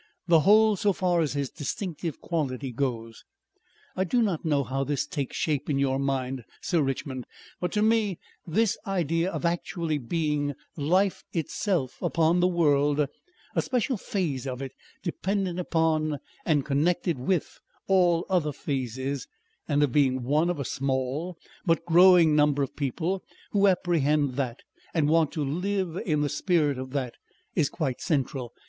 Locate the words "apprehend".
23.67-24.33